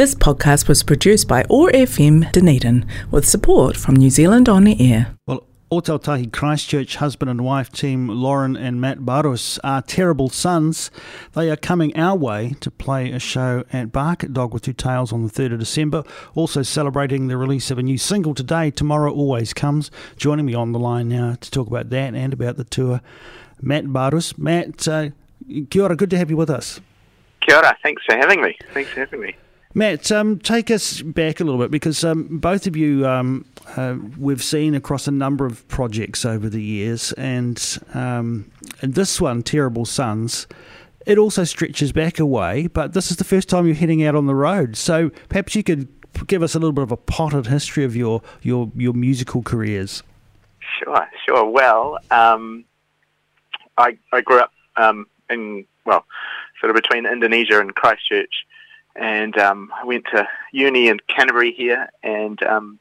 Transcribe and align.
This 0.00 0.14
podcast 0.14 0.66
was 0.66 0.82
produced 0.82 1.28
by 1.28 1.44
OAR 1.50 1.70
FM 1.72 2.32
Dunedin 2.32 2.86
with 3.10 3.28
support 3.28 3.76
from 3.76 3.96
New 3.96 4.08
Zealand 4.08 4.48
On 4.48 4.66
Air. 4.66 5.14
Well, 5.26 5.46
Otautahi 5.70 6.32
Christchurch 6.32 6.96
husband 6.96 7.30
and 7.30 7.44
wife 7.44 7.70
team 7.70 8.08
Lauren 8.08 8.56
and 8.56 8.80
Matt 8.80 9.00
Barus 9.00 9.58
are 9.62 9.82
terrible 9.82 10.30
sons. 10.30 10.90
They 11.34 11.50
are 11.50 11.56
coming 11.56 11.94
our 11.98 12.16
way 12.16 12.54
to 12.60 12.70
play 12.70 13.10
a 13.10 13.18
show 13.18 13.64
at 13.74 13.92
Bark 13.92 14.24
at 14.24 14.32
Dog 14.32 14.54
with 14.54 14.62
Two 14.62 14.72
Tails 14.72 15.12
on 15.12 15.22
the 15.22 15.28
3rd 15.28 15.52
of 15.52 15.58
December. 15.58 16.02
Also 16.34 16.62
celebrating 16.62 17.28
the 17.28 17.36
release 17.36 17.70
of 17.70 17.76
a 17.76 17.82
new 17.82 17.98
single 17.98 18.32
today, 18.32 18.70
Tomorrow 18.70 19.12
Always 19.12 19.52
Comes. 19.52 19.90
Joining 20.16 20.46
me 20.46 20.54
on 20.54 20.72
the 20.72 20.78
line 20.78 21.10
now 21.10 21.36
to 21.38 21.50
talk 21.50 21.66
about 21.66 21.90
that 21.90 22.14
and 22.14 22.32
about 22.32 22.56
the 22.56 22.64
tour, 22.64 23.02
Matt 23.60 23.84
Barus. 23.84 24.38
Matt, 24.38 24.88
uh, 24.88 25.10
kia 25.68 25.82
ora, 25.82 25.94
good 25.94 26.08
to 26.08 26.16
have 26.16 26.30
you 26.30 26.38
with 26.38 26.48
us. 26.48 26.80
Kia 27.42 27.56
ora, 27.56 27.76
thanks 27.82 28.02
for 28.06 28.16
having 28.16 28.40
me. 28.40 28.56
Thanks 28.72 28.88
for 28.92 29.00
having 29.00 29.20
me. 29.20 29.36
Matt, 29.72 30.10
um, 30.10 30.40
take 30.40 30.68
us 30.68 31.00
back 31.00 31.38
a 31.38 31.44
little 31.44 31.60
bit 31.60 31.70
because 31.70 32.02
um, 32.02 32.38
both 32.38 32.66
of 32.66 32.76
you 32.76 33.06
um, 33.06 33.44
uh, 33.76 33.96
we've 34.18 34.42
seen 34.42 34.74
across 34.74 35.06
a 35.06 35.12
number 35.12 35.46
of 35.46 35.66
projects 35.68 36.24
over 36.24 36.48
the 36.48 36.62
years, 36.62 37.12
and, 37.12 37.78
um, 37.94 38.50
and 38.82 38.94
this 38.94 39.20
one, 39.20 39.42
Terrible 39.44 39.84
Sons, 39.84 40.48
it 41.06 41.18
also 41.18 41.44
stretches 41.44 41.92
back 41.92 42.18
a 42.18 42.26
way, 42.26 42.66
but 42.66 42.94
this 42.94 43.12
is 43.12 43.16
the 43.16 43.24
first 43.24 43.48
time 43.48 43.64
you're 43.64 43.76
heading 43.76 44.04
out 44.04 44.16
on 44.16 44.26
the 44.26 44.34
road. 44.34 44.76
So 44.76 45.10
perhaps 45.28 45.54
you 45.54 45.62
could 45.62 45.86
give 46.26 46.42
us 46.42 46.56
a 46.56 46.58
little 46.58 46.72
bit 46.72 46.82
of 46.82 46.90
a 46.90 46.96
potted 46.96 47.46
history 47.46 47.84
of 47.84 47.94
your, 47.94 48.22
your, 48.42 48.72
your 48.74 48.92
musical 48.92 49.40
careers. 49.40 50.02
Sure, 50.82 51.08
sure. 51.26 51.48
Well, 51.48 51.98
um, 52.10 52.64
I, 53.78 53.96
I 54.12 54.20
grew 54.20 54.40
up 54.40 54.52
um, 54.76 55.06
in, 55.30 55.64
well, 55.86 56.04
sort 56.60 56.70
of 56.70 56.76
between 56.76 57.06
Indonesia 57.06 57.60
and 57.60 57.72
Christchurch 57.74 58.44
and 58.96 59.36
um, 59.38 59.72
I 59.74 59.84
went 59.84 60.04
to 60.12 60.26
uni 60.52 60.88
in 60.88 60.98
Canterbury 61.08 61.52
here, 61.52 61.88
and 62.02 62.42
um, 62.42 62.78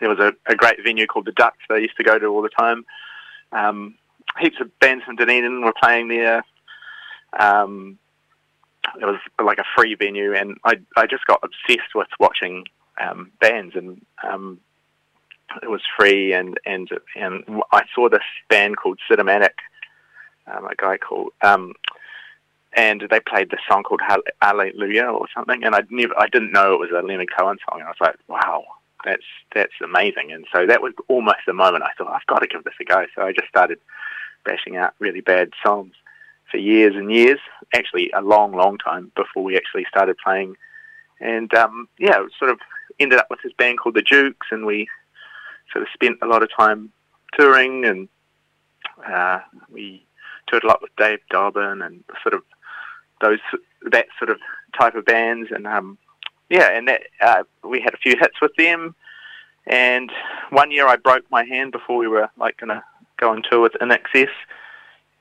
there 0.00 0.08
was 0.08 0.18
a, 0.18 0.32
a, 0.46 0.54
great 0.54 0.82
venue 0.82 1.06
called 1.06 1.26
the 1.26 1.32
Dux 1.32 1.56
I 1.70 1.76
used 1.76 1.96
to 1.96 2.04
go 2.04 2.18
to 2.18 2.26
all 2.26 2.42
the 2.42 2.48
time. 2.48 2.84
Um, 3.52 3.96
heaps 4.40 4.60
of 4.60 4.78
bands 4.80 5.04
from 5.04 5.16
Dunedin 5.16 5.62
were 5.62 5.74
playing 5.80 6.08
there. 6.08 6.44
Um, 7.38 7.98
it 9.00 9.04
was 9.04 9.20
like 9.42 9.58
a 9.58 9.64
free 9.76 9.94
venue, 9.94 10.34
and 10.34 10.58
I 10.64 10.80
I 10.96 11.06
just 11.06 11.26
got 11.26 11.42
obsessed 11.42 11.94
with 11.94 12.08
watching 12.18 12.64
um, 13.00 13.30
bands, 13.40 13.76
and 13.76 14.04
um, 14.28 14.60
it 15.62 15.70
was 15.70 15.82
free, 15.98 16.32
and 16.32 16.58
and 16.66 16.88
and 17.14 17.62
I 17.72 17.84
saw 17.94 18.08
this 18.08 18.22
band 18.48 18.76
called 18.76 18.98
Cinematic, 19.10 19.54
um, 20.46 20.66
a 20.66 20.74
guy 20.76 20.98
called 20.98 21.32
um, 21.42 21.74
and 22.74 23.06
they 23.10 23.20
played 23.20 23.50
this 23.50 23.60
song 23.68 23.82
called 23.82 24.00
Hallelujah 24.40 25.04
or 25.04 25.26
something, 25.34 25.62
and 25.64 25.74
I 25.74 25.82
never, 25.90 26.18
I 26.18 26.28
didn't 26.28 26.52
know 26.52 26.72
it 26.72 26.80
was 26.80 26.90
a 26.90 27.06
Leonard 27.06 27.30
Cohen 27.36 27.58
song, 27.68 27.80
and 27.80 27.84
I 27.84 27.90
was 27.90 28.00
like, 28.00 28.16
wow, 28.28 28.64
that's 29.04 29.24
that's 29.54 29.74
amazing, 29.82 30.32
and 30.32 30.46
so 30.52 30.66
that 30.66 30.82
was 30.82 30.94
almost 31.08 31.40
the 31.46 31.52
moment 31.52 31.84
I 31.84 31.90
thought 31.96 32.12
I've 32.12 32.26
got 32.26 32.40
to 32.40 32.46
give 32.46 32.64
this 32.64 32.74
a 32.80 32.84
go. 32.84 33.06
So 33.14 33.22
I 33.22 33.32
just 33.32 33.48
started 33.48 33.78
bashing 34.44 34.76
out 34.76 34.94
really 34.98 35.20
bad 35.20 35.50
songs 35.64 35.94
for 36.50 36.56
years 36.56 36.94
and 36.96 37.12
years, 37.12 37.38
actually 37.74 38.10
a 38.12 38.20
long, 38.20 38.52
long 38.52 38.78
time 38.78 39.12
before 39.16 39.42
we 39.42 39.56
actually 39.56 39.86
started 39.88 40.16
playing, 40.24 40.56
and 41.20 41.52
um, 41.54 41.88
yeah, 41.98 42.24
sort 42.38 42.50
of 42.50 42.58
ended 42.98 43.18
up 43.18 43.28
with 43.30 43.40
this 43.42 43.52
band 43.54 43.78
called 43.78 43.96
the 43.96 44.02
Jukes, 44.02 44.46
and 44.50 44.64
we 44.64 44.88
sort 45.72 45.82
of 45.82 45.88
spent 45.92 46.18
a 46.22 46.26
lot 46.26 46.42
of 46.42 46.48
time 46.56 46.90
touring, 47.38 47.84
and 47.84 48.08
uh, 49.06 49.40
we 49.70 50.06
toured 50.46 50.64
a 50.64 50.66
lot 50.66 50.82
with 50.82 50.94
Dave 50.96 51.20
Dobbyn 51.30 51.84
and 51.84 52.04
sort 52.22 52.34
of 52.34 52.42
those 53.22 53.38
that 53.90 54.06
sort 54.18 54.30
of 54.30 54.38
type 54.78 54.94
of 54.94 55.06
bands, 55.06 55.50
and 55.50 55.66
um, 55.66 55.96
yeah, 56.50 56.68
and 56.70 56.88
that 56.88 57.02
uh, 57.20 57.44
we 57.64 57.80
had 57.80 57.94
a 57.94 57.98
few 57.98 58.16
hits 58.18 58.40
with 58.42 58.54
them. 58.56 58.94
And 59.66 60.10
one 60.50 60.70
year 60.70 60.86
I 60.86 60.96
broke 60.96 61.24
my 61.30 61.44
hand 61.44 61.72
before 61.72 61.96
we 61.96 62.08
were 62.08 62.28
like 62.36 62.58
going 62.58 62.68
to 62.68 62.82
go 63.16 63.30
on 63.30 63.42
tour 63.48 63.60
with 63.60 63.72
INXS, 63.80 64.28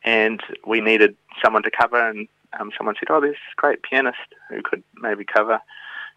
and 0.03 0.41
we 0.65 0.81
needed 0.81 1.15
someone 1.43 1.63
to 1.63 1.71
cover, 1.71 2.09
and 2.09 2.27
um, 2.59 2.71
someone 2.77 2.95
said, 2.99 3.07
"Oh, 3.09 3.21
there's 3.21 3.33
this 3.33 3.55
great 3.55 3.83
pianist 3.83 4.17
who 4.49 4.61
could 4.61 4.83
maybe 4.95 5.23
cover," 5.23 5.59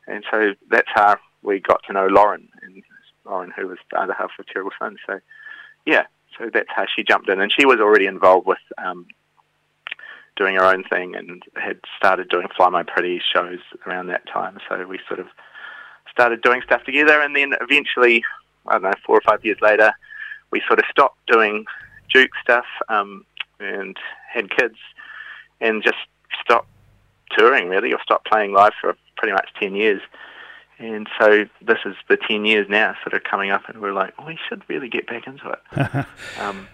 and 0.08 0.24
so 0.30 0.54
that's 0.70 0.88
how 0.92 1.18
we 1.42 1.60
got 1.60 1.82
to 1.86 1.92
know 1.92 2.06
Lauren, 2.06 2.48
and 2.62 2.82
Lauren, 3.24 3.52
who 3.56 3.68
was 3.68 3.78
the 3.90 4.00
other 4.00 4.14
half 4.14 4.30
of 4.38 4.46
Terrible 4.46 4.72
Sons. 4.78 4.98
So, 5.06 5.20
yeah, 5.84 6.04
so 6.38 6.50
that's 6.52 6.68
how 6.74 6.86
she 6.86 7.04
jumped 7.04 7.28
in, 7.28 7.40
and 7.40 7.52
she 7.52 7.66
was 7.66 7.78
already 7.78 8.06
involved 8.06 8.46
with 8.46 8.58
um, 8.78 9.06
doing 10.36 10.56
her 10.56 10.64
own 10.64 10.84
thing 10.84 11.14
and 11.14 11.42
had 11.56 11.78
started 11.96 12.28
doing 12.28 12.48
Fly 12.56 12.68
My 12.68 12.82
Pretties 12.82 13.22
shows 13.22 13.60
around 13.86 14.08
that 14.08 14.26
time. 14.26 14.58
So 14.68 14.86
we 14.86 14.98
sort 15.08 15.20
of 15.20 15.26
started 16.10 16.42
doing 16.42 16.62
stuff 16.62 16.84
together, 16.84 17.20
and 17.20 17.34
then 17.34 17.54
eventually, 17.60 18.24
I 18.66 18.74
don't 18.74 18.82
know, 18.82 18.92
four 19.04 19.16
or 19.16 19.20
five 19.20 19.44
years 19.44 19.58
later, 19.60 19.92
we 20.50 20.62
sort 20.66 20.78
of 20.78 20.84
stopped 20.90 21.18
doing 21.26 21.64
Duke 22.12 22.30
stuff 22.40 22.66
um, 22.88 23.24
and 23.58 23.96
had 24.32 24.50
kids, 24.50 24.76
and 25.60 25.82
just 25.82 25.98
stopped 26.42 26.68
touring 27.36 27.68
really, 27.68 27.92
or 27.92 28.00
stopped 28.02 28.26
playing 28.26 28.52
live 28.52 28.72
for 28.80 28.96
pretty 29.16 29.32
much 29.32 29.48
ten 29.60 29.74
years. 29.74 30.00
And 30.78 31.08
so 31.20 31.44
this 31.62 31.78
is 31.86 31.94
the 32.08 32.16
10 32.16 32.44
years 32.44 32.66
now 32.68 32.96
sort 33.04 33.14
of 33.14 33.22
coming 33.22 33.50
up, 33.50 33.68
and 33.68 33.80
we're 33.80 33.92
like, 33.92 34.12
we 34.26 34.36
should 34.48 34.62
really 34.68 34.88
get 34.88 35.06
back 35.06 35.26
into 35.26 35.50
it. 35.50 36.06
um, 36.40 36.66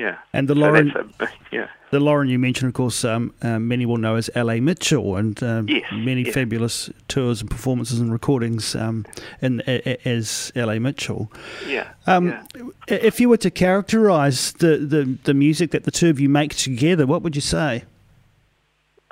yeah. 0.00 0.16
And 0.32 0.48
the 0.48 0.54
so 0.54 0.60
Lauren, 0.60 0.92
a, 1.20 1.28
yeah. 1.52 1.68
the 1.90 2.00
Lauren 2.00 2.28
you 2.28 2.38
mentioned, 2.38 2.68
of 2.68 2.74
course, 2.74 3.04
um, 3.04 3.34
uh, 3.42 3.58
many 3.58 3.84
will 3.84 3.98
know 3.98 4.16
as 4.16 4.30
L.A. 4.34 4.58
Mitchell, 4.58 5.16
and 5.16 5.40
um, 5.42 5.68
yes, 5.68 5.84
many 5.92 6.22
yes. 6.22 6.32
fabulous 6.32 6.88
tours 7.08 7.42
and 7.42 7.50
performances 7.50 8.00
and 8.00 8.10
recordings 8.10 8.74
um, 8.74 9.04
in, 9.42 9.62
a, 9.66 10.08
as 10.08 10.52
L.A. 10.56 10.80
Mitchell. 10.80 11.30
Yeah. 11.66 11.90
Um, 12.06 12.28
yeah. 12.28 12.44
If 12.88 13.20
you 13.20 13.28
were 13.28 13.36
to 13.36 13.50
characterise 13.50 14.56
the, 14.56 14.78
the, 14.78 15.18
the 15.24 15.34
music 15.34 15.70
that 15.72 15.84
the 15.84 15.90
two 15.90 16.08
of 16.08 16.18
you 16.18 16.30
make 16.30 16.54
together, 16.54 17.06
what 17.06 17.20
would 17.22 17.34
you 17.34 17.42
say? 17.42 17.84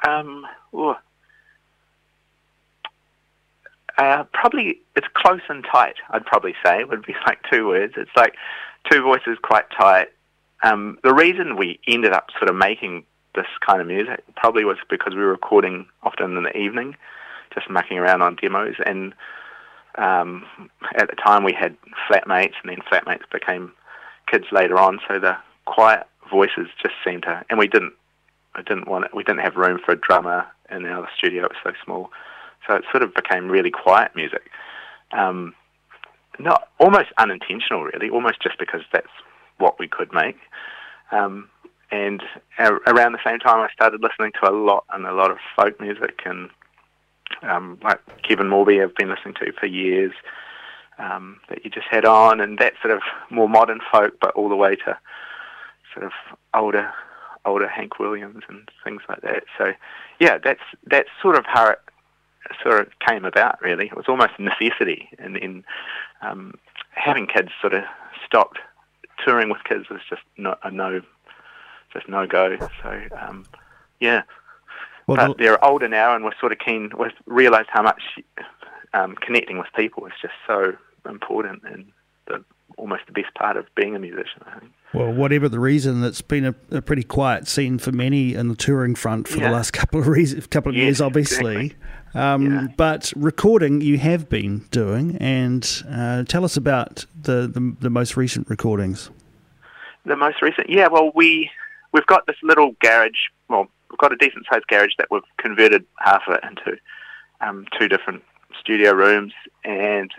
Um. 0.07 0.47
Uh, 3.99 4.23
probably 4.33 4.81
it's 4.95 5.09
close 5.13 5.41
and 5.49 5.67
tight. 5.71 5.97
I'd 6.11 6.25
probably 6.25 6.55
say 6.65 6.85
would 6.85 7.05
be 7.05 7.17
like 7.27 7.41
two 7.51 7.67
words. 7.67 7.95
It's 7.97 8.11
like 8.17 8.37
two 8.91 9.03
voices 9.03 9.37
quite 9.43 9.67
tight, 9.71 10.09
um, 10.63 10.99
the 11.03 11.15
reason 11.15 11.57
we 11.57 11.79
ended 11.87 12.13
up 12.13 12.29
sort 12.39 12.51
of 12.51 12.57
making 12.57 13.05
this 13.35 13.47
kind 13.65 13.81
of 13.81 13.87
music 13.87 14.25
probably 14.37 14.65
was 14.65 14.79
because 14.91 15.15
we 15.15 15.21
were 15.21 15.31
recording 15.31 15.87
often 16.03 16.37
in 16.37 16.43
the 16.43 16.57
evening, 16.57 16.97
just 17.55 17.71
mucking 17.71 17.99
around 17.99 18.23
on 18.23 18.37
demos. 18.37 18.75
And 18.85 19.15
um, 19.97 20.45
at 20.97 21.09
the 21.09 21.17
time, 21.17 21.45
we 21.45 21.53
had 21.53 21.77
flatmates, 22.11 22.55
and 22.63 22.71
then 22.71 22.79
flatmates 22.91 23.31
became 23.33 23.73
kids 24.31 24.47
later 24.51 24.79
on. 24.79 24.99
So 25.07 25.19
the 25.19 25.37
quiet 25.67 26.07
voices 26.31 26.69
just 26.83 26.95
seemed 27.05 27.23
to, 27.23 27.45
and 27.49 27.59
we 27.59 27.69
didn't, 27.69 27.95
I 28.55 28.63
didn't 28.63 28.89
want 28.89 29.05
it. 29.05 29.15
We 29.15 29.23
didn't 29.23 29.43
have 29.43 29.57
room 29.57 29.79
for 29.85 29.93
a 29.93 29.97
drummer 29.97 30.47
in 30.71 30.85
our 30.87 31.09
studio; 31.17 31.45
it 31.45 31.53
was 31.53 31.59
so 31.63 31.73
small. 31.85 32.11
So 32.67 32.75
it 32.75 32.85
sort 32.91 33.03
of 33.03 33.15
became 33.15 33.49
really 33.49 33.71
quiet 33.71 34.13
music. 34.15 34.51
Um, 35.13 35.55
not 36.39 36.69
almost 36.79 37.09
unintentional, 37.19 37.85
really, 37.85 38.11
almost 38.11 38.41
just 38.43 38.59
because 38.59 38.83
that's 38.93 39.09
what 39.59 39.79
we 39.79 39.89
could 39.89 40.13
make. 40.13 40.39
Um, 41.11 41.49
and 41.91 42.23
around 42.59 43.13
the 43.13 43.25
same 43.25 43.39
time, 43.39 43.61
I 43.61 43.69
started 43.73 44.03
listening 44.03 44.33
to 44.43 44.51
a 44.51 44.53
lot 44.53 44.85
and 44.93 45.07
a 45.07 45.13
lot 45.13 45.31
of 45.31 45.39
folk 45.57 45.81
music, 45.81 46.21
and 46.25 46.51
um, 47.43 47.79
like 47.83 48.01
Kevin 48.23 48.49
Morby, 48.49 48.83
I've 48.83 48.95
been 48.95 49.09
listening 49.09 49.35
to 49.41 49.53
for 49.53 49.67
years. 49.67 50.13
Um, 50.99 51.39
that 51.49 51.65
you 51.65 51.71
just 51.71 51.87
had 51.89 52.05
on, 52.05 52.41
and 52.41 52.59
that 52.59 52.73
sort 52.83 52.93
of 52.93 53.03
more 53.31 53.49
modern 53.49 53.79
folk, 53.93 54.15
but 54.21 54.35
all 54.35 54.49
the 54.49 54.57
way 54.57 54.75
to 54.75 54.99
sort 55.95 56.05
of 56.05 56.13
older, 56.55 56.93
older 57.45 57.69
Hank 57.69 58.01
Williams 58.01 58.43
and 58.49 58.69
things 58.83 59.03
like 59.09 59.21
that. 59.21 59.45
So, 59.57 59.75
yeah, 60.19 60.39
that's 60.39 60.63
that's 60.85 61.09
sort 61.23 61.39
of 61.39 61.45
how 61.47 61.69
it 61.71 61.79
sort 62.63 62.81
of 62.81 62.89
came 63.07 63.25
about. 63.25 63.63
Really, 63.63 63.87
it 63.87 63.97
was 63.97 64.07
almost 64.09 64.33
a 64.39 64.43
necessity, 64.43 65.09
and 65.21 65.37
then 65.37 65.65
um, 66.21 66.55
having 66.91 67.29
kids 67.29 67.51
sort 67.61 67.75
of 67.75 67.85
stopped 68.27 68.59
touring 69.25 69.49
with 69.49 69.63
kids 69.65 69.89
was 69.91 70.01
just 70.09 70.23
no, 70.37 70.57
a 70.63 70.71
no, 70.71 71.01
just 71.93 72.09
no 72.09 72.27
go. 72.27 72.57
So 72.83 73.01
um, 73.21 73.47
yeah, 74.01 74.23
well, 75.07 75.29
but 75.29 75.39
they're 75.39 75.63
older 75.65 75.89
now, 75.89 76.15
and 76.15 76.25
we're 76.25 76.39
sort 76.39 76.53
of 76.53 76.59
keen. 76.59 76.91
We've 76.99 77.11
realised 77.27 77.69
how 77.71 77.83
much 77.83 78.03
um, 78.95 79.17
connecting 79.17 79.59
with 79.59 79.69
people 79.75 80.07
is 80.07 80.13
just 80.21 80.35
so 80.47 80.75
important 81.09 81.63
and 81.65 81.91
the, 82.27 82.45
almost 82.77 83.03
the 83.07 83.13
best 83.13 83.35
part 83.35 83.57
of 83.57 83.67
being 83.75 83.97
a 83.97 83.99
musician. 83.99 84.43
I 84.47 84.59
think. 84.61 84.73
Well, 84.95 85.13
whatever 85.13 85.49
the 85.49 85.61
reason, 85.61 86.03
it's 86.03 86.23
been 86.23 86.47
a, 86.47 86.55
a 86.71 86.81
pretty 86.81 87.03
quiet 87.03 87.47
scene 87.47 87.79
for 87.79 87.93
many 87.93 88.35
in 88.35 88.49
the 88.49 88.55
touring 88.55 88.95
front 88.95 89.29
for 89.29 89.39
yeah. 89.39 89.49
the 89.49 89.55
last 89.55 89.71
couple 89.73 90.01
of 90.01 90.51
couple 90.51 90.71
of 90.71 90.77
yes, 90.77 90.83
years, 90.83 91.01
obviously. 91.01 91.57
Exactly. 91.57 91.89
Um, 92.15 92.51
yeah. 92.51 92.67
But 92.77 93.13
recording, 93.17 93.81
you 93.81 93.99
have 93.99 94.29
been 94.29 94.67
doing, 94.71 95.17
and 95.17 95.85
uh, 95.91 96.25
tell 96.25 96.45
us 96.45 96.57
about 96.57 97.05
the, 97.21 97.47
the, 97.47 97.77
the 97.81 97.91
most 97.91 98.17
recent 98.17 98.49
recordings. 98.49 99.11
The 100.07 100.17
most 100.17 100.41
recent, 100.41 100.71
yeah. 100.71 100.89
Well, 100.89 101.13
we 101.15 101.51
we've 101.93 102.07
got 102.07 102.27
this 102.27 102.37
little 102.43 102.75
garage. 102.81 103.29
Well, 103.49 103.69
we've 103.91 103.99
got 103.99 104.13
a 104.13 104.17
decent 104.17 104.47
sized 104.51 104.67
garage 104.69 104.93
that 104.99 105.09
we've 105.11 105.23
converted 105.37 105.85
half 105.99 106.23
of 106.27 106.35
it 106.35 106.45
into 106.45 106.79
um, 107.41 107.67
two 107.79 107.89
different 107.89 108.23
studio 108.59 108.93
rooms, 108.93 109.35
and 109.65 110.11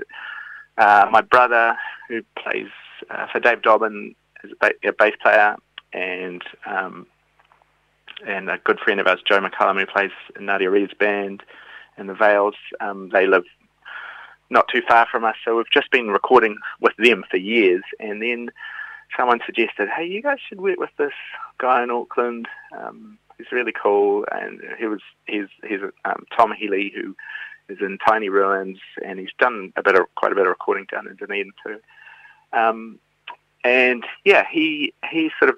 uh, 0.78 1.08
my 1.12 1.22
brother, 1.22 1.76
who 2.10 2.24
plays 2.38 2.68
uh, 3.10 3.28
for 3.32 3.40
Dave 3.40 3.62
Dobbyn, 3.62 4.16
is 4.44 4.52
a, 4.52 4.56
ba- 4.56 4.90
a 4.90 4.92
bass 4.92 5.14
player, 5.22 5.56
and 5.94 6.42
um, 6.66 7.08
and 8.28 8.50
a 8.50 8.58
good 8.58 8.80
friend 8.80 9.00
of 9.00 9.08
ours, 9.08 9.22
Joe 9.26 9.40
McCallum, 9.40 9.80
who 9.80 9.86
plays 9.86 10.12
in 10.38 10.46
Nadia 10.46 10.70
Reid's 10.70 10.94
band 10.94 11.44
in 11.98 12.08
the 12.08 12.14
Veils. 12.14 12.56
Um, 12.82 13.10
they 13.14 13.28
live 13.28 13.46
not 14.50 14.68
too 14.74 14.82
far 14.88 15.08
from 15.10 15.24
us, 15.24 15.36
so 15.46 15.56
we've 15.56 15.72
just 15.72 15.92
been 15.92 16.08
recording 16.08 16.58
with 16.82 16.94
them 16.98 17.24
for 17.30 17.38
years. 17.38 17.84
And 18.00 18.22
then 18.22 18.50
someone 19.16 19.40
suggested, 19.46 19.90
"Hey, 19.96 20.06
you 20.06 20.22
guys 20.22 20.40
should 20.48 20.62
work 20.62 20.80
with 20.80 20.96
this 20.98 21.14
guy 21.60 21.84
in 21.84 21.92
Auckland. 21.92 22.48
Um, 22.78 23.18
he's 23.38 23.52
really 23.52 23.74
cool." 23.74 24.26
And 24.32 24.62
he 24.78 24.88
was 24.88 25.02
he's 25.28 25.48
he's 25.68 25.82
um, 26.06 26.26
Tom 26.36 26.52
Healy, 26.52 26.92
who 26.94 27.16
is 27.70 27.78
in 27.82 27.98
Tiny 28.06 28.30
Ruins, 28.30 28.80
and 29.06 29.20
he's 29.20 29.30
done 29.40 29.72
a 29.76 29.84
bit 29.84 29.96
of 29.96 30.04
quite 30.16 30.32
a 30.32 30.36
bit 30.36 30.46
of 30.46 30.50
recording 30.50 30.88
down 30.92 31.08
in 31.08 31.16
Dunedin 31.16 31.52
too. 31.66 31.80
Um, 32.54 33.00
and 33.64 34.04
yeah, 34.24 34.46
he 34.50 34.94
he 35.10 35.32
sort 35.40 35.50
of 35.50 35.58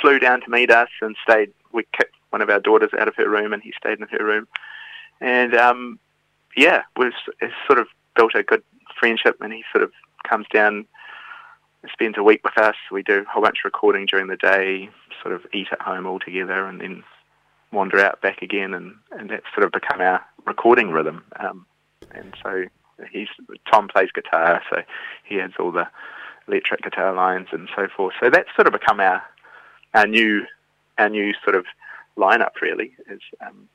flew 0.00 0.18
down 0.18 0.40
to 0.42 0.50
meet 0.50 0.70
us 0.70 0.88
and 1.00 1.16
stayed. 1.22 1.52
We 1.72 1.84
kicked 1.96 2.14
one 2.30 2.42
of 2.42 2.50
our 2.50 2.60
daughters 2.60 2.90
out 2.98 3.08
of 3.08 3.14
her 3.16 3.28
room, 3.28 3.52
and 3.52 3.62
he 3.62 3.72
stayed 3.76 4.00
in 4.00 4.08
her 4.08 4.24
room. 4.24 4.48
And 5.20 5.54
um, 5.54 5.98
yeah, 6.56 6.82
we've 6.96 7.12
sort 7.66 7.78
of 7.78 7.86
built 8.16 8.34
a 8.34 8.42
good 8.42 8.62
friendship, 8.98 9.36
and 9.40 9.52
he 9.52 9.64
sort 9.72 9.84
of 9.84 9.92
comes 10.28 10.46
down, 10.52 10.86
spends 11.92 12.18
a 12.18 12.22
week 12.22 12.42
with 12.44 12.58
us. 12.58 12.76
We 12.90 13.02
do 13.02 13.20
a 13.20 13.30
whole 13.30 13.42
bunch 13.42 13.58
of 13.58 13.64
recording 13.64 14.06
during 14.06 14.26
the 14.26 14.36
day, 14.36 14.90
sort 15.22 15.34
of 15.34 15.46
eat 15.52 15.68
at 15.72 15.80
home 15.80 16.06
all 16.06 16.18
together, 16.18 16.66
and 16.66 16.80
then 16.80 17.04
wander 17.72 18.00
out 18.00 18.20
back 18.20 18.42
again, 18.42 18.74
and, 18.74 18.94
and 19.12 19.30
that's 19.30 19.46
sort 19.54 19.64
of 19.64 19.72
become 19.72 20.00
our 20.00 20.24
recording 20.46 20.90
rhythm. 20.90 21.22
Um, 21.38 21.66
and 22.12 22.34
so 22.42 22.64
he's 23.12 23.28
Tom 23.70 23.88
plays 23.88 24.10
guitar, 24.14 24.62
so 24.70 24.82
he 25.24 25.36
has 25.36 25.52
all 25.58 25.72
the 25.72 25.88
electric 26.48 26.82
guitar 26.82 27.14
lines 27.14 27.48
and 27.52 27.68
so 27.76 27.88
forth. 27.96 28.14
So 28.20 28.30
that's 28.30 28.48
sort 28.54 28.66
of 28.66 28.72
become 28.72 29.00
our 29.00 29.22
our 29.94 30.06
new 30.06 30.44
our 30.98 31.08
new 31.08 31.32
sort 31.44 31.56
of 31.56 31.64
lineup 32.16 32.60
really 32.60 32.92
is. 33.10 33.20
Um, 33.40 33.68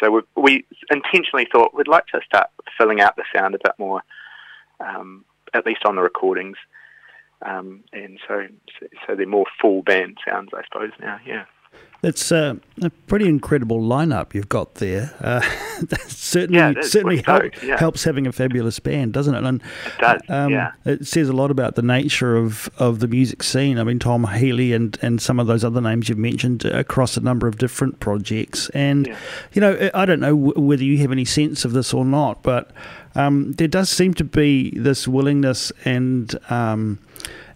so 0.00 0.10
we, 0.10 0.42
we, 0.42 0.64
intentionally 0.90 1.46
thought 1.50 1.74
we'd 1.74 1.88
like 1.88 2.06
to 2.08 2.20
start 2.24 2.48
filling 2.78 3.00
out 3.00 3.16
the 3.16 3.24
sound 3.34 3.54
a 3.54 3.58
bit 3.62 3.74
more, 3.78 4.02
um, 4.80 5.24
at 5.52 5.66
least 5.66 5.84
on 5.84 5.96
the 5.96 6.02
recordings, 6.02 6.56
um, 7.42 7.84
and 7.92 8.18
so 8.26 8.46
so 9.06 9.14
they're 9.14 9.26
more 9.26 9.46
full 9.60 9.82
band 9.82 10.18
sounds, 10.26 10.50
I 10.54 10.62
suppose 10.64 10.92
now. 11.00 11.18
Yeah. 11.26 11.44
It's 12.04 12.30
uh, 12.30 12.56
a 12.82 12.90
pretty 13.06 13.26
incredible 13.26 13.80
lineup 13.80 14.34
you've 14.34 14.50
got 14.50 14.74
there. 14.74 15.14
Uh, 15.20 15.40
certainly, 16.06 16.58
yeah, 16.58 16.74
certainly 16.82 17.22
help, 17.22 17.62
yeah. 17.62 17.78
helps 17.78 18.04
having 18.04 18.26
a 18.26 18.32
fabulous 18.32 18.78
band, 18.78 19.14
doesn't 19.14 19.34
it? 19.34 19.42
And 19.42 19.62
it 19.62 19.98
does. 19.98 20.20
Um, 20.28 20.52
yeah. 20.52 20.72
It 20.84 21.06
says 21.06 21.30
a 21.30 21.32
lot 21.32 21.50
about 21.50 21.76
the 21.76 21.82
nature 21.82 22.36
of, 22.36 22.68
of 22.76 23.00
the 23.00 23.08
music 23.08 23.42
scene. 23.42 23.78
I 23.78 23.84
mean, 23.84 23.98
Tom 23.98 24.26
Healy 24.26 24.74
and, 24.74 24.98
and 25.00 25.20
some 25.20 25.40
of 25.40 25.46
those 25.46 25.64
other 25.64 25.80
names 25.80 26.10
you've 26.10 26.18
mentioned 26.18 26.66
across 26.66 27.16
a 27.16 27.20
number 27.20 27.46
of 27.48 27.56
different 27.56 28.00
projects. 28.00 28.68
And 28.70 29.06
yeah. 29.06 29.16
you 29.54 29.62
know, 29.62 29.90
I 29.94 30.04
don't 30.04 30.20
know 30.20 30.36
whether 30.36 30.84
you 30.84 30.98
have 30.98 31.10
any 31.10 31.24
sense 31.24 31.64
of 31.64 31.72
this 31.72 31.94
or 31.94 32.04
not, 32.04 32.42
but 32.42 32.70
um, 33.14 33.52
there 33.52 33.68
does 33.68 33.88
seem 33.88 34.12
to 34.14 34.24
be 34.24 34.78
this 34.78 35.08
willingness 35.08 35.72
and 35.86 36.38
um, 36.50 36.98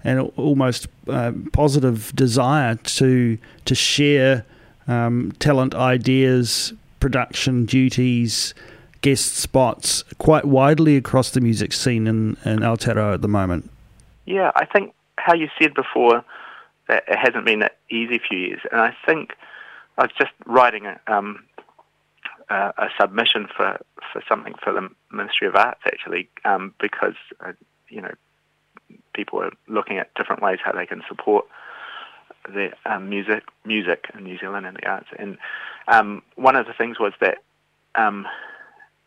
and 0.05 0.21
almost 0.37 0.89
uh, 1.09 1.33
positive 1.53 2.13
desire 2.15 2.77
to 2.77 3.39
to 3.65 3.75
share 3.75 4.45
um, 4.87 5.33
talent 5.39 5.75
ideas, 5.75 6.73
production 7.01 7.67
duties, 7.67 8.55
guest 9.03 9.37
spots 9.37 10.03
quite 10.19 10.45
widely 10.45 10.97
across 10.97 11.31
the 11.31 11.41
music 11.41 11.73
scene 11.73 12.07
in, 12.07 12.37
in 12.45 12.61
Aotearoa 12.61 13.15
at 13.15 13.23
the 13.23 13.29
moment. 13.29 13.71
Yeah, 14.25 14.51
I 14.57 14.65
think 14.65 14.95
how 15.17 15.35
you 15.35 15.49
said 15.61 15.75
before 15.75 16.25
that 16.89 17.05
it 17.07 17.19
hasn't 17.19 17.45
been 17.45 17.63
an 17.63 17.71
easy 17.91 18.19
few 18.19 18.39
years, 18.39 18.61
and 18.73 18.81
I 18.81 18.95
think 19.07 19.35
I 19.99 20.03
was 20.03 20.13
just 20.19 20.33
writing 20.47 20.87
a, 20.87 20.99
um, 21.07 21.45
a 22.49 22.89
submission 22.99 23.47
for, 23.55 23.79
for 24.13 24.23
something 24.29 24.55
for 24.63 24.73
the 24.73 24.89
Ministry 25.13 25.47
of 25.49 25.55
Arts 25.55 25.81
actually, 25.85 26.29
um, 26.45 26.75
because 26.81 27.17
uh, 27.45 27.53
you 27.89 28.01
know 28.01 28.13
people 29.19 29.43
are 29.43 29.51
looking 29.67 29.99
at 29.99 30.15
different 30.15 30.41
ways 30.41 30.61
how 30.65 30.71
they 30.71 30.87
can 30.87 31.03
support 31.09 31.45
the 32.45 32.71
um, 32.87 33.09
music 33.09 33.43
music 33.65 34.05
in 34.15 34.23
New 34.23 34.39
Zealand 34.39 34.65
and 34.65 34.77
the 34.77 34.87
arts. 34.87 35.09
And 35.19 35.39
um, 35.89 36.23
one 36.37 36.55
of 36.55 36.67
the 36.67 36.73
things 36.73 37.01
was 37.01 37.13
that 37.21 37.39
um, 37.97 38.27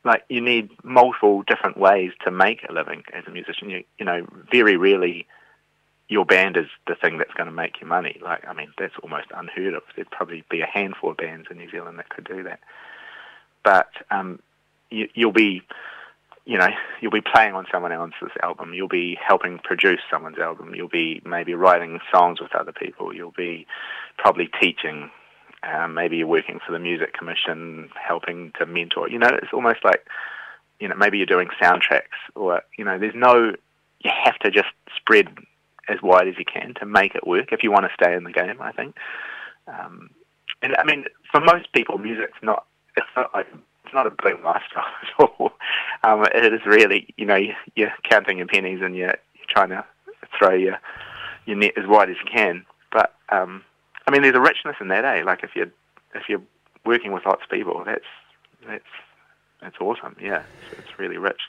like 0.04 0.26
you 0.28 0.42
need 0.42 0.70
multiple 0.84 1.44
different 1.44 1.78
ways 1.78 2.12
to 2.26 2.32
make 2.32 2.60
a 2.68 2.74
living 2.74 3.04
as 3.14 3.24
a 3.26 3.32
musician. 3.32 3.70
You 3.70 3.84
you 3.98 4.06
know 4.06 4.28
very 4.52 4.76
rarely 4.76 5.28
your 6.10 6.26
band 6.26 6.58
is 6.58 6.68
the 6.88 6.96
thing 6.96 7.18
that's 7.20 7.34
going 7.34 7.48
to 7.48 7.56
make 7.56 7.80
you 7.80 7.88
money. 7.88 8.20
Like 8.22 8.46
I 8.46 8.54
mean 8.54 8.74
that's 8.78 8.98
almost 9.02 9.28
unheard 9.34 9.74
of. 9.74 9.84
There'd 9.96 10.12
probably 10.12 10.44
be 10.52 10.60
a 10.60 10.68
handful 10.68 11.12
of 11.12 11.18
bands 11.18 11.48
in 11.50 11.58
New 11.58 11.72
Zealand 11.72 11.98
that 12.00 12.10
could 12.10 12.26
do 12.26 12.44
that. 12.44 12.60
But 13.64 13.92
um, 14.10 14.40
you, 14.90 15.08
you'll 15.14 15.32
be 15.32 15.62
you 16.46 16.58
know, 16.58 16.68
you'll 17.02 17.12
be 17.12 17.22
playing 17.22 17.54
on 17.54 17.66
someone 17.72 17.92
else's 17.92 18.32
album. 18.42 18.74
You'll 18.74 18.88
be 18.88 19.18
helping 19.26 19.60
produce 19.60 20.00
someone's 20.10 20.40
album. 20.40 20.74
You'll 20.74 20.88
be 20.88 21.22
maybe 21.26 21.54
writing 21.54 22.00
songs 22.14 22.42
with 22.42 22.56
other 22.56 22.72
people. 22.72 23.14
You'll 23.14 23.34
be 23.36 23.68
probably 24.18 24.50
teaching. 24.60 25.12
Um, 25.64 25.94
maybe 25.94 26.18
you're 26.18 26.28
working 26.28 26.60
for 26.66 26.72
the 26.72 26.80
music 26.80 27.14
commission, 27.14 27.90
helping 27.96 28.52
to 28.58 28.66
mentor. 28.66 29.10
You 29.10 29.20
know, 29.20 29.30
it's 29.30 29.54
almost 29.54 29.86
like, 29.86 30.06
you 30.80 30.88
know, 30.88 30.96
maybe 30.96 31.18
you're 31.18 31.28
doing 31.28 31.50
soundtracks, 31.62 32.18
or 32.36 32.64
you 32.78 32.86
know, 32.86 32.98
there's 32.98 33.16
no. 33.16 33.54
You 34.00 34.12
have 34.24 34.40
to 34.40 34.50
just 34.50 34.70
spread 34.96 35.28
as 35.88 36.02
wide 36.02 36.28
as 36.28 36.34
you 36.40 36.46
can 36.46 36.74
to 36.80 36.88
make 36.88 37.14
it 37.14 37.28
work 37.28 37.52
if 37.52 37.62
you 37.62 37.72
want 37.72 37.86
to 37.86 37.94
stay 37.94 38.16
in 38.16 38.24
the 38.24 38.32
game. 38.32 38.60
I 38.60 38.72
think. 38.72 38.96
Um, 39.68 40.10
and 40.64 40.76
I 40.76 40.84
mean, 40.84 41.06
for 41.32 41.40
most 41.40 41.72
people, 41.74 42.00
music's 42.00 42.40
not. 42.42 42.66
It's 42.98 43.06
not 43.16 43.32
like 43.36 43.48
it's 43.92 43.96
not 43.96 44.08
a 44.08 44.24
big 44.24 44.42
lifestyle 44.44 44.86
at 45.20 45.20
all. 45.20 45.52
Um, 46.04 46.26
it 46.34 46.54
is 46.54 46.66
really, 46.66 47.14
you 47.18 47.26
know, 47.26 47.38
you're 47.76 47.92
counting 48.10 48.38
your 48.38 48.48
pennies 48.48 48.80
and 48.82 48.96
you're, 48.96 49.16
you're 49.36 49.46
trying 49.50 49.70
to 49.70 49.86
throw 50.38 50.54
your 50.54 50.80
your 51.46 51.58
net 51.58 51.74
as 51.76 51.88
wide 51.88 52.10
as 52.10 52.16
you 52.24 52.32
can. 52.34 52.66
But 52.92 53.14
um, 53.30 53.64
I 54.08 54.12
mean, 54.12 54.22
there's 54.22 54.36
a 54.36 54.42
richness 54.42 54.78
in 54.80 54.88
that, 54.90 55.04
eh? 55.04 55.24
Like 55.26 55.44
if 55.44 55.52
you're 55.56 55.72
if 56.16 56.30
you're 56.30 56.42
working 56.86 57.12
with 57.12 57.26
lots 57.26 57.44
of 57.44 57.50
people, 57.50 57.84
that's 57.86 58.06
that's 58.66 58.84
that's 59.62 59.76
awesome. 59.82 60.16
Yeah, 60.22 60.44
it's, 60.70 60.80
it's 60.80 61.00
really 61.00 61.18
rich. 61.18 61.42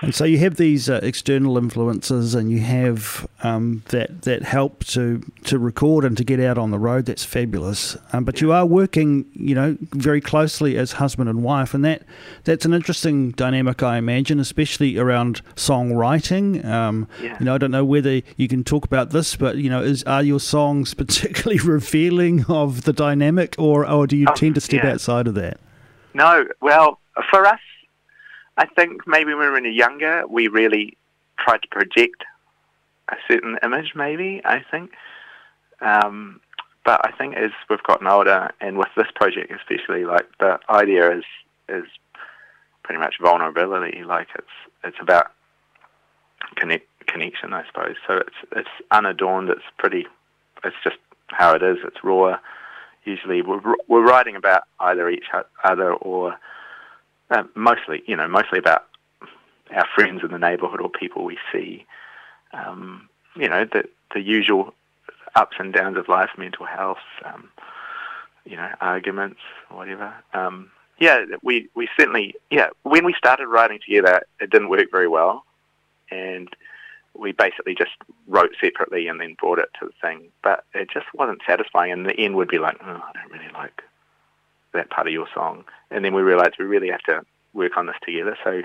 And 0.00 0.14
so 0.14 0.24
you 0.24 0.38
have 0.38 0.56
these 0.56 0.88
uh, 0.88 1.00
external 1.02 1.58
influences, 1.58 2.34
and 2.34 2.50
you 2.50 2.60
have 2.60 3.26
um, 3.42 3.82
that 3.88 4.22
that 4.22 4.42
help 4.42 4.84
to 4.84 5.22
to 5.44 5.58
record 5.58 6.04
and 6.04 6.16
to 6.16 6.24
get 6.24 6.38
out 6.38 6.56
on 6.56 6.70
the 6.70 6.78
road. 6.78 7.06
That's 7.06 7.24
fabulous. 7.24 7.96
Um, 8.12 8.24
but 8.24 8.40
you 8.40 8.52
are 8.52 8.64
working, 8.64 9.26
you 9.32 9.54
know, 9.56 9.76
very 9.80 10.20
closely 10.20 10.78
as 10.78 10.92
husband 10.92 11.28
and 11.28 11.42
wife, 11.42 11.74
and 11.74 11.84
that 11.84 12.02
that's 12.44 12.64
an 12.64 12.74
interesting 12.74 13.32
dynamic, 13.32 13.82
I 13.82 13.98
imagine, 13.98 14.38
especially 14.38 14.98
around 14.98 15.42
songwriting. 15.56 16.64
Um, 16.64 17.08
yeah. 17.20 17.36
You 17.40 17.46
know, 17.46 17.54
I 17.56 17.58
don't 17.58 17.72
know 17.72 17.84
whether 17.84 18.22
you 18.36 18.46
can 18.46 18.62
talk 18.62 18.84
about 18.84 19.10
this, 19.10 19.34
but 19.34 19.56
you 19.56 19.68
know, 19.68 19.82
is 19.82 20.04
are 20.04 20.22
your 20.22 20.40
songs 20.40 20.94
particularly 21.08 21.58
revealing 21.58 22.44
of 22.48 22.82
the 22.82 22.92
dynamic, 22.92 23.56
or 23.58 23.88
or 23.88 24.06
do 24.06 24.16
you 24.16 24.26
oh, 24.28 24.34
tend 24.34 24.54
to 24.54 24.60
step 24.60 24.84
yeah. 24.84 24.92
outside 24.92 25.26
of 25.26 25.34
that? 25.34 25.58
No, 26.14 26.46
well, 26.60 27.00
for 27.30 27.46
us 27.46 27.60
I 28.58 28.66
think 28.66 29.06
maybe 29.06 29.32
when 29.34 29.52
we 29.52 29.60
were 29.60 29.66
younger, 29.68 30.26
we 30.28 30.48
really 30.48 30.96
tried 31.38 31.62
to 31.62 31.68
project 31.68 32.24
a 33.08 33.14
certain 33.30 33.56
image, 33.62 33.92
maybe, 33.94 34.42
I 34.44 34.62
think. 34.68 34.90
Um, 35.80 36.40
but 36.84 37.00
I 37.06 37.12
think 37.12 37.36
as 37.36 37.52
we've 37.70 37.82
gotten 37.84 38.08
older, 38.08 38.50
and 38.60 38.76
with 38.76 38.88
this 38.96 39.06
project 39.14 39.52
especially, 39.52 40.04
like 40.04 40.26
the 40.40 40.58
idea 40.68 41.18
is 41.18 41.24
is 41.68 41.84
pretty 42.82 42.98
much 42.98 43.16
vulnerability. 43.22 44.02
Like 44.02 44.26
it's 44.34 44.46
it's 44.82 44.96
about 45.00 45.30
connect, 46.56 46.88
connection, 47.06 47.52
I 47.52 47.64
suppose. 47.66 47.94
So 48.08 48.14
it's 48.14 48.36
it's 48.56 48.68
unadorned. 48.90 49.50
It's 49.50 49.62
pretty. 49.78 50.06
It's 50.64 50.76
just 50.82 50.96
how 51.28 51.54
it 51.54 51.62
is. 51.62 51.76
It's 51.84 52.02
raw. 52.02 52.38
Usually, 53.04 53.42
we're 53.42 53.60
we're 53.86 54.04
writing 54.04 54.34
about 54.34 54.62
either 54.80 55.08
each 55.08 55.26
other 55.62 55.92
or 55.92 56.36
uh, 57.30 57.44
mostly, 57.54 58.02
you 58.06 58.16
know, 58.16 58.28
mostly 58.28 58.58
about 58.58 58.86
our 59.74 59.86
friends 59.94 60.22
in 60.22 60.30
the 60.30 60.38
neighbourhood 60.38 60.80
or 60.80 60.88
people 60.88 61.24
we 61.24 61.38
see. 61.52 61.84
Um, 62.52 63.08
you 63.36 63.48
know, 63.48 63.64
the 63.64 63.84
the 64.14 64.20
usual 64.20 64.74
ups 65.34 65.56
and 65.58 65.72
downs 65.72 65.98
of 65.98 66.08
life, 66.08 66.30
mental 66.38 66.64
health, 66.66 66.98
um, 67.24 67.50
you 68.44 68.56
know, 68.56 68.70
arguments, 68.80 69.40
whatever. 69.70 70.14
Um, 70.32 70.70
yeah, 70.98 71.24
we 71.42 71.68
we 71.74 71.88
certainly 71.98 72.34
yeah. 72.50 72.68
When 72.82 73.04
we 73.04 73.14
started 73.16 73.46
writing 73.46 73.78
together, 73.84 74.22
it 74.40 74.50
didn't 74.50 74.70
work 74.70 74.90
very 74.90 75.08
well, 75.08 75.44
and 76.10 76.48
we 77.14 77.32
basically 77.32 77.74
just 77.74 77.90
wrote 78.26 78.54
separately 78.60 79.08
and 79.08 79.20
then 79.20 79.36
brought 79.38 79.58
it 79.58 79.68
to 79.80 79.86
the 79.86 79.92
thing. 80.00 80.28
But 80.42 80.64
it 80.74 80.88
just 80.92 81.06
wasn't 81.14 81.42
satisfying. 81.46 81.92
And 81.92 82.06
the 82.06 82.18
end, 82.18 82.36
would 82.36 82.48
be 82.48 82.58
like, 82.58 82.78
oh, 82.82 82.86
I 82.86 83.12
don't 83.12 83.32
really 83.32 83.52
like 83.52 83.82
that 84.74 84.90
part 84.90 85.06
of 85.06 85.12
your 85.12 85.26
song. 85.34 85.64
And 85.90 86.04
then 86.04 86.14
we 86.14 86.22
realized 86.22 86.54
we 86.58 86.64
really 86.64 86.90
have 86.90 87.02
to 87.02 87.22
work 87.54 87.76
on 87.76 87.86
this 87.86 87.96
together. 88.04 88.36
So 88.44 88.62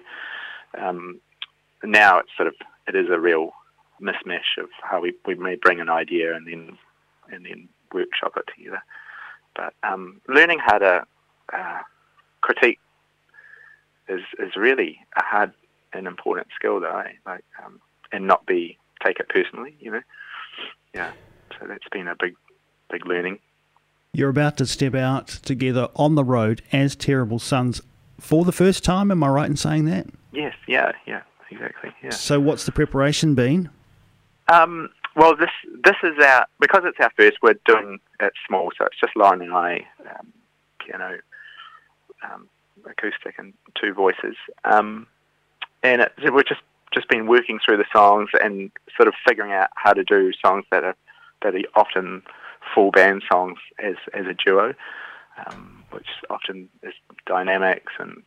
um, 0.82 1.20
now 1.84 2.20
it's 2.20 2.30
sort 2.36 2.48
of 2.48 2.56
it 2.88 2.96
is 2.96 3.08
a 3.10 3.20
real 3.20 3.52
mismatch 4.02 4.58
of 4.62 4.70
how 4.82 5.02
we, 5.02 5.14
we 5.26 5.36
may 5.36 5.56
bring 5.56 5.80
an 5.80 5.90
idea 5.90 6.36
and 6.36 6.48
then 6.48 6.78
and 7.32 7.46
then 7.46 7.70
workshop 7.94 8.34
it 8.38 8.46
together. 8.56 8.84
But 9.56 9.74
um, 9.84 10.22
learning 10.28 10.60
how 10.66 10.78
to 10.80 11.04
uh, 11.54 11.80
critique 12.42 12.80
is 14.08 14.22
is 14.40 14.56
really 14.56 15.00
a 15.18 15.24
hard 15.24 15.54
and 15.94 16.08
important 16.08 16.48
skill 16.56 16.80
though, 16.80 17.00
eh? 17.00 17.14
like 17.26 17.44
um, 17.64 17.80
and 18.12 18.28
not 18.28 18.46
be 18.46 18.78
take 19.04 19.20
it 19.20 19.30
personally, 19.30 19.76
you 19.80 19.92
know. 19.92 20.02
Yeah, 20.94 21.12
so 21.60 21.68
that's 21.68 21.88
been 21.92 22.08
a 22.08 22.16
big 22.20 22.36
big 22.90 23.06
learning. 23.06 23.40
You're 24.16 24.30
about 24.30 24.58
to 24.58 24.68
step 24.68 24.94
out 24.94 25.28
together 25.28 25.90
on 25.96 26.14
the 26.14 26.24
road 26.24 26.62
as 26.72 26.96
Terrible 26.96 27.40
Sons 27.40 27.82
for 28.20 28.46
the 28.46 28.52
first 28.52 28.84
time. 28.84 29.10
Am 29.10 29.24
I 29.24 29.30
right 29.30 29.50
in 29.50 29.58
saying 29.58 29.86
that? 29.86 30.06
Yes. 30.32 30.54
Yeah. 30.68 30.92
Yeah. 31.08 31.24
Exactly. 31.50 31.92
Yeah. 32.04 32.12
So, 32.12 32.40
what's 32.40 32.68
the 32.68 32.72
preparation 32.72 33.34
been? 33.34 33.72
Um, 34.50 34.92
well, 35.16 35.36
this 35.36 35.50
this 35.84 35.96
is 36.04 36.24
our 36.24 36.46
because 36.60 36.84
it's 36.86 37.00
our 37.00 37.12
first. 37.18 37.38
We're 37.42 37.56
doing 37.66 38.00
it 38.20 38.34
small, 38.48 38.70
so 38.78 38.86
it's 38.86 39.00
just 39.00 39.16
Lauren 39.16 39.42
and 39.42 39.52
I, 39.52 39.88
um, 40.02 40.32
piano, 40.80 41.18
um, 42.24 42.48
acoustic, 42.86 43.40
and 43.40 43.54
two 43.82 43.96
voices. 43.96 44.36
Um, 44.64 45.08
and 45.82 46.02
it, 46.02 46.14
we've 46.32 46.46
just 46.46 46.62
just 46.94 47.10
been 47.10 47.26
working 47.26 47.60
through 47.66 47.78
the 47.78 47.86
songs 47.92 48.30
and 48.44 48.70
sort 48.96 49.08
of 49.08 49.16
figuring 49.28 49.54
out 49.54 49.70
how 49.74 49.94
to 49.94 50.04
do 50.04 50.32
songs 50.34 50.66
that 50.72 50.84
are 50.84 50.96
that 51.42 51.56
are 51.56 51.62
often 51.76 52.22
full 52.74 52.92
band 52.92 53.24
songs 53.32 53.58
as 53.80 53.96
as 54.14 54.26
a 54.26 54.34
duo, 54.34 54.74
um, 55.46 55.84
which 55.92 56.08
often 56.30 56.70
is 56.82 56.94
dynamics 57.26 57.94
and 58.00 58.24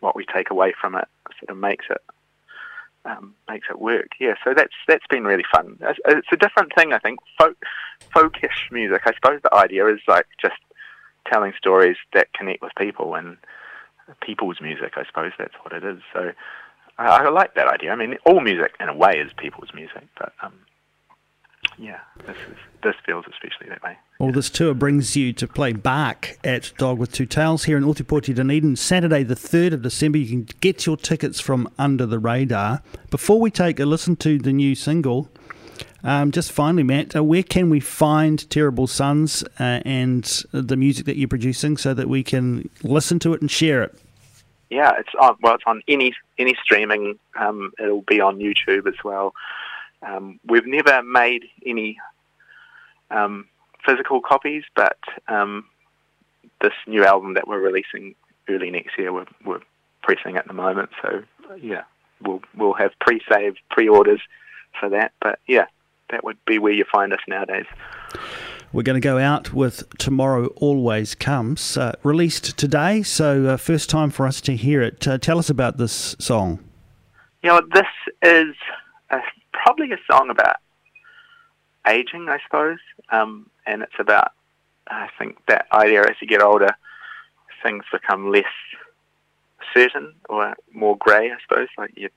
what 0.00 0.14
we 0.14 0.24
take 0.24 0.50
away 0.50 0.72
from 0.80 0.94
it 0.94 1.08
sort 1.40 1.50
of 1.50 1.56
makes 1.56 1.86
it 1.90 2.00
um, 3.04 3.34
makes 3.48 3.66
it 3.70 3.80
work. 3.80 4.08
Yeah, 4.20 4.34
so 4.44 4.52
that's 4.54 4.74
that's 4.86 5.06
been 5.08 5.24
really 5.24 5.44
fun. 5.52 5.78
It's, 5.80 5.98
it's, 6.06 6.28
a 6.32 6.36
different 6.36 6.72
thing, 6.76 6.92
I 6.92 6.98
think. 6.98 7.18
Folk, 7.38 7.56
folkish 8.14 8.70
music. 8.70 9.02
I 9.06 9.14
suppose 9.14 9.40
the 9.42 9.54
idea 9.54 9.86
is 9.86 10.00
like 10.06 10.26
just 10.40 10.60
telling 11.30 11.52
stories 11.56 11.96
that 12.12 12.32
connect 12.32 12.62
with 12.62 12.72
people 12.76 13.14
and 13.14 13.36
people's 14.20 14.60
music. 14.60 14.92
I 14.96 15.04
suppose 15.06 15.32
that's 15.38 15.54
what 15.62 15.72
it 15.72 15.84
is. 15.84 16.02
So 16.12 16.32
I, 16.98 17.28
like 17.28 17.54
that 17.54 17.68
idea. 17.68 17.92
I 17.92 17.96
mean, 17.96 18.16
all 18.26 18.40
music 18.40 18.74
in 18.80 18.88
a 18.88 18.94
way 18.94 19.18
is 19.18 19.32
people's 19.32 19.72
music, 19.74 20.06
but 20.18 20.32
um, 20.42 20.54
yeah, 21.80 22.00
this 22.26 22.36
is 22.36 22.56
this 22.82 22.94
feels 23.04 23.24
especially 23.28 23.68
that 23.68 23.82
way. 23.82 23.98
Well, 24.18 24.32
this 24.32 24.50
tour 24.50 24.74
brings 24.74 25.16
you 25.16 25.32
to 25.34 25.48
play 25.48 25.72
Bark 25.72 26.38
at 26.44 26.72
Dog 26.78 26.98
with 26.98 27.12
Two 27.12 27.26
Tails 27.26 27.64
here 27.64 27.76
in 27.76 27.84
Ōtepoti 27.84 28.34
Dunedin, 28.34 28.76
Saturday 28.76 29.22
the 29.22 29.34
3rd 29.34 29.72
of 29.72 29.82
December. 29.82 30.18
You 30.18 30.28
can 30.44 30.56
get 30.60 30.86
your 30.86 30.96
tickets 30.96 31.40
from 31.40 31.70
Under 31.78 32.06
the 32.06 32.18
Radar. 32.18 32.82
Before 33.10 33.40
we 33.40 33.50
take 33.50 33.80
a 33.80 33.86
listen 33.86 34.16
to 34.16 34.38
the 34.38 34.52
new 34.52 34.74
single, 34.74 35.30
um, 36.04 36.32
just 36.32 36.52
finally, 36.52 36.82
Matt, 36.82 37.16
uh, 37.16 37.24
where 37.24 37.42
can 37.42 37.70
we 37.70 37.80
find 37.80 38.48
Terrible 38.50 38.86
Sons 38.86 39.42
uh, 39.58 39.80
and 39.84 40.24
the 40.52 40.76
music 40.76 41.06
that 41.06 41.16
you're 41.16 41.28
producing 41.28 41.76
so 41.76 41.94
that 41.94 42.08
we 42.08 42.22
can 42.22 42.68
listen 42.82 43.18
to 43.20 43.32
it 43.34 43.40
and 43.40 43.50
share 43.50 43.82
it? 43.82 43.98
Yeah, 44.70 44.92
it's 44.98 45.10
on, 45.20 45.36
well, 45.42 45.54
it's 45.54 45.64
on 45.66 45.82
any 45.88 46.14
any 46.38 46.54
streaming. 46.62 47.18
Um, 47.38 47.72
it'll 47.78 48.02
be 48.02 48.20
on 48.20 48.38
YouTube 48.38 48.86
as 48.86 48.94
well. 49.04 49.34
Um, 50.06 50.40
we've 50.46 50.66
never 50.66 51.02
made 51.02 51.44
any 51.66 51.98
um, 53.10 53.46
physical 53.84 54.20
copies, 54.20 54.64
but 54.74 54.98
um, 55.28 55.66
this 56.60 56.72
new 56.86 57.04
album 57.04 57.34
that 57.34 57.46
we're 57.46 57.60
releasing 57.60 58.14
early 58.48 58.70
next 58.70 58.98
year, 58.98 59.12
we're, 59.12 59.26
we're 59.44 59.60
pressing 60.02 60.36
at 60.36 60.46
the 60.46 60.54
moment. 60.54 60.90
So 61.02 61.22
yeah, 61.60 61.82
we'll 62.22 62.42
we'll 62.56 62.74
have 62.74 62.92
pre-save, 63.00 63.54
pre-orders 63.70 64.20
for 64.78 64.88
that. 64.90 65.12
But 65.20 65.38
yeah, 65.46 65.66
that 66.10 66.24
would 66.24 66.38
be 66.46 66.58
where 66.58 66.72
you 66.72 66.84
find 66.90 67.12
us 67.12 67.20
nowadays. 67.28 67.66
We're 68.72 68.84
going 68.84 69.00
to 69.00 69.04
go 69.04 69.18
out 69.18 69.52
with 69.52 69.88
Tomorrow 69.98 70.46
Always 70.56 71.16
Comes, 71.16 71.76
uh, 71.76 71.96
released 72.04 72.56
today, 72.56 73.02
so 73.02 73.46
uh, 73.46 73.56
first 73.56 73.90
time 73.90 74.10
for 74.10 74.28
us 74.28 74.40
to 74.42 74.54
hear 74.54 74.80
it. 74.80 75.08
Uh, 75.08 75.18
tell 75.18 75.40
us 75.40 75.50
about 75.50 75.76
this 75.76 76.14
song. 76.20 76.60
You 77.42 77.50
know, 77.50 77.62
this 77.74 77.86
is 78.22 78.54
a 79.10 79.18
probably 79.62 79.92
a 79.92 79.98
song 80.10 80.30
about 80.30 80.56
aging, 81.86 82.28
I 82.28 82.38
suppose, 82.44 82.78
um, 83.10 83.50
and 83.66 83.82
it's 83.82 83.98
about 83.98 84.32
I 84.88 85.08
think 85.18 85.36
that 85.46 85.66
idea 85.72 86.02
as 86.02 86.16
you 86.20 86.26
get 86.26 86.42
older, 86.42 86.74
things 87.62 87.84
become 87.92 88.32
less 88.32 88.44
certain 89.74 90.14
or 90.28 90.56
more 90.72 90.96
grey. 90.98 91.30
I 91.30 91.36
suppose, 91.46 91.68
like 91.78 91.92
you, 91.96 92.08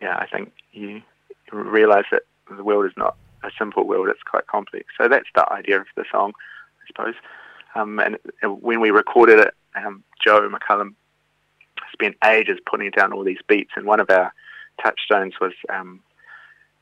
yeah, 0.00 0.16
I 0.16 0.26
think 0.26 0.52
you 0.72 1.02
realise 1.50 2.06
that 2.12 2.22
the 2.54 2.62
world 2.62 2.86
is 2.86 2.92
not 2.96 3.16
a 3.42 3.50
simple 3.58 3.86
world; 3.86 4.08
it's 4.08 4.22
quite 4.22 4.46
complex. 4.46 4.86
So 4.98 5.08
that's 5.08 5.28
the 5.34 5.50
idea 5.52 5.80
of 5.80 5.86
the 5.96 6.04
song, 6.10 6.32
I 6.82 6.86
suppose. 6.86 7.14
Um, 7.74 7.98
and 7.98 8.16
when 8.62 8.80
we 8.80 8.90
recorded 8.90 9.38
it, 9.40 9.54
um, 9.74 10.04
Joe 10.24 10.48
McCallum 10.48 10.94
spent 11.92 12.16
ages 12.24 12.58
putting 12.64 12.90
down 12.90 13.12
all 13.12 13.24
these 13.24 13.42
beats, 13.48 13.72
and 13.76 13.86
one 13.86 14.00
of 14.00 14.10
our 14.10 14.32
touchstones 14.82 15.34
was 15.40 15.52
um, 15.68 16.00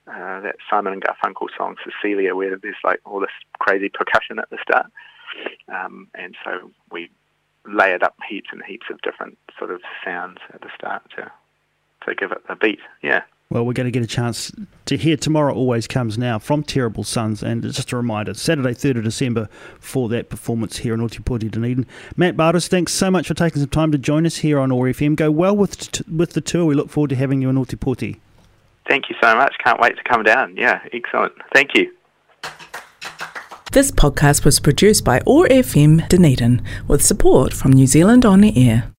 uh, 0.07 0.41
that 0.41 0.57
Simon 0.69 0.93
and 0.93 1.03
Garfunkel 1.03 1.49
song 1.57 1.77
Cecilia, 1.85 2.35
where 2.35 2.57
there's 2.57 2.77
like 2.85 3.01
all 3.05 3.21
this 3.21 3.31
crazy 3.59 3.89
percussion 3.89 4.39
at 4.39 4.51
the 4.51 4.59
start, 4.63 4.87
um, 5.69 6.09
and 6.15 6.37
so 6.45 6.71
we 6.91 7.11
layered 7.67 8.03
up 8.03 8.15
heaps 8.29 8.49
and 8.53 8.63
heaps 8.67 8.87
of 8.91 9.01
different 9.03 9.39
sort 9.59 9.71
of 9.71 9.81
sounds 10.05 10.39
at 10.53 10.61
the 10.61 10.69
start 10.77 11.03
to 11.17 11.31
to 12.07 12.15
give 12.15 12.33
it 12.33 12.43
a 12.49 12.57
beat. 12.57 12.81
Yeah. 13.03 13.23
Well, 13.51 13.65
we're 13.65 13.75
going 13.75 13.87
to 13.87 13.91
get 13.91 14.03
a 14.03 14.07
chance 14.07 14.51
to 14.87 14.97
hear 14.97 15.17
Tomorrow 15.17 15.55
Always 15.55 15.87
Comes 15.87 16.19
Now 16.19 16.39
from 16.39 16.63
Terrible 16.63 17.05
Sons. 17.05 17.43
And 17.43 17.63
just 17.63 17.93
a 17.93 17.97
reminder, 17.97 18.35
Saturday, 18.35 18.71
3rd 18.71 18.99
of 18.99 19.05
December 19.05 19.49
for 19.79 20.09
that 20.09 20.29
performance 20.29 20.79
here 20.79 20.95
in 20.95 21.01
Ōtepoti 21.01 21.51
Dunedin. 21.51 21.87
Matt 22.17 22.37
Barus, 22.37 22.69
thanks 22.69 22.93
so 22.93 23.11
much 23.11 23.29
for 23.29 23.35
taking 23.35 23.61
some 23.61 23.69
time 23.69 23.93
to 23.93 23.99
join 23.99 24.27
us 24.27 24.39
here 24.39 24.59
on 24.59 24.73
OAR 24.73 24.89
FM. 24.89 25.15
Go 25.15 25.31
well 25.31 25.57
with, 25.57 25.93
t- 25.93 26.05
with 26.11 26.33
the 26.33 26.41
tour. 26.41 26.65
We 26.65 26.75
look 26.75 26.91
forward 26.91 27.11
to 27.11 27.17
having 27.17 27.43
you 27.43 27.51
in 27.51 27.57
Ōtepoti. 27.57 28.19
Thank 28.89 29.09
you 29.09 29.17
so 29.23 29.35
much. 29.35 29.55
Can't 29.65 29.81
wait 29.81 29.97
to 29.97 30.05
come 30.05 30.23
down. 30.23 30.57
Yeah, 30.57 30.81
excellent. 30.93 31.33
Thank 31.53 31.71
you. 31.75 31.93
This 33.73 33.91
podcast 33.91 34.45
was 34.45 34.61
produced 34.61 35.05
by 35.05 35.21
OAR 35.27 35.49
FM 35.49 36.09
Dunedin 36.09 36.63
with 36.87 37.05
support 37.05 37.53
from 37.53 37.73
New 37.73 37.87
Zealand 37.87 38.25
On 38.25 38.41
the 38.41 38.69
Air. 38.69 38.93